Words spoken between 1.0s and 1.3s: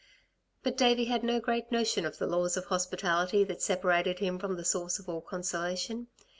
had